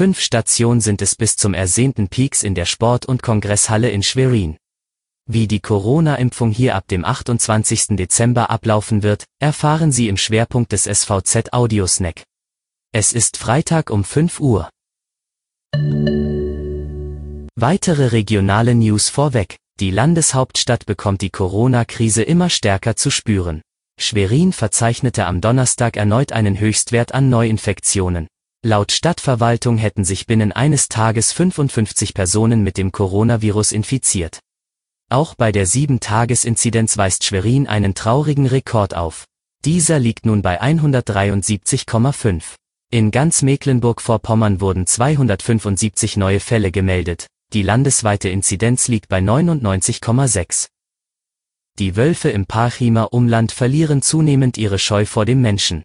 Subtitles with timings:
[0.00, 4.56] Fünf Stationen sind es bis zum ersehnten Peaks in der Sport- und Kongresshalle in Schwerin.
[5.26, 7.98] Wie die Corona-Impfung hier ab dem 28.
[7.98, 12.22] Dezember ablaufen wird, erfahren Sie im Schwerpunkt des SVZ Audiosnack.
[12.92, 14.70] Es ist Freitag um 5 Uhr.
[17.54, 19.58] Weitere regionale News vorweg.
[19.80, 23.60] Die Landeshauptstadt bekommt die Corona-Krise immer stärker zu spüren.
[24.00, 28.28] Schwerin verzeichnete am Donnerstag erneut einen Höchstwert an Neuinfektionen.
[28.62, 34.38] Laut Stadtverwaltung hätten sich binnen eines Tages 55 Personen mit dem Coronavirus infiziert.
[35.08, 39.24] Auch bei der 7-Tages-Inzidenz weist Schwerin einen traurigen Rekord auf.
[39.64, 42.56] Dieser liegt nun bei 173,5.
[42.90, 50.68] In ganz Mecklenburg-Vorpommern wurden 275 neue Fälle gemeldet, die landesweite Inzidenz liegt bei 99,6.
[51.78, 55.82] Die Wölfe im Parchimer Umland verlieren zunehmend ihre Scheu vor dem Menschen.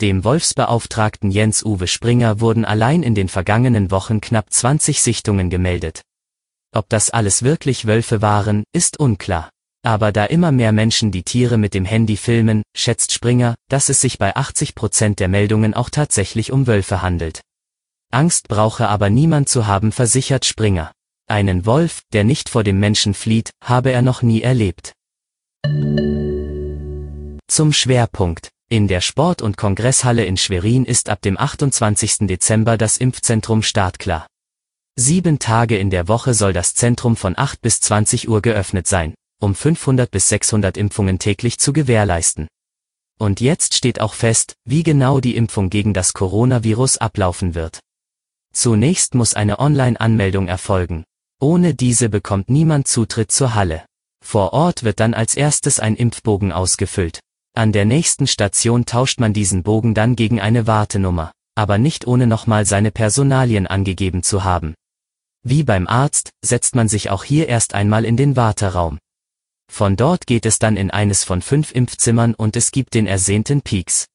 [0.00, 6.02] Dem Wolfsbeauftragten Jens-Uwe Springer wurden allein in den vergangenen Wochen knapp 20 Sichtungen gemeldet.
[6.74, 9.50] Ob das alles wirklich Wölfe waren, ist unklar.
[9.84, 14.00] Aber da immer mehr Menschen die Tiere mit dem Handy filmen, schätzt Springer, dass es
[14.00, 17.42] sich bei 80 Prozent der Meldungen auch tatsächlich um Wölfe handelt.
[18.10, 20.90] Angst brauche aber niemand zu haben, versichert Springer.
[21.28, 24.92] Einen Wolf, der nicht vor dem Menschen flieht, habe er noch nie erlebt.
[27.46, 28.53] Zum Schwerpunkt.
[28.70, 32.26] In der Sport- und Kongresshalle in Schwerin ist ab dem 28.
[32.26, 34.26] Dezember das Impfzentrum startklar.
[34.96, 39.14] Sieben Tage in der Woche soll das Zentrum von 8 bis 20 Uhr geöffnet sein,
[39.38, 42.48] um 500 bis 600 Impfungen täglich zu gewährleisten.
[43.18, 47.80] Und jetzt steht auch fest, wie genau die Impfung gegen das Coronavirus ablaufen wird.
[48.54, 51.04] Zunächst muss eine Online-Anmeldung erfolgen.
[51.38, 53.84] Ohne diese bekommt niemand Zutritt zur Halle.
[54.24, 57.20] Vor Ort wird dann als erstes ein Impfbogen ausgefüllt.
[57.56, 62.26] An der nächsten Station tauscht man diesen Bogen dann gegen eine Wartenummer, aber nicht ohne
[62.26, 64.74] nochmal seine Personalien angegeben zu haben.
[65.44, 68.98] Wie beim Arzt, setzt man sich auch hier erst einmal in den Warteraum.
[69.70, 73.62] Von dort geht es dann in eines von fünf Impfzimmern und es gibt den ersehnten
[73.62, 74.06] Peaks.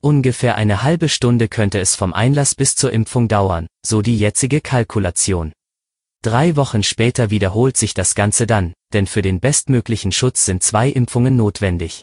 [0.00, 4.62] Ungefähr eine halbe Stunde könnte es vom Einlass bis zur Impfung dauern, so die jetzige
[4.62, 5.52] Kalkulation.
[6.22, 10.88] Drei Wochen später wiederholt sich das Ganze dann, denn für den bestmöglichen Schutz sind zwei
[10.88, 12.00] Impfungen notwendig.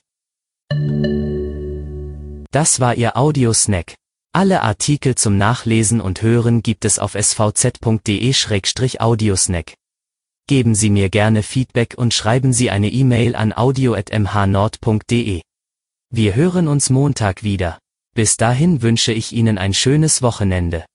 [2.51, 3.95] Das war Ihr Audiosnack.
[4.33, 9.73] Alle Artikel zum Nachlesen und Hören gibt es auf svz.de-audiosnack.
[10.47, 15.41] Geben Sie mir gerne Feedback und schreiben Sie eine E-Mail an audio.mhnord.de.
[16.09, 17.79] Wir hören uns Montag wieder.
[18.15, 20.85] Bis dahin wünsche ich Ihnen ein schönes Wochenende.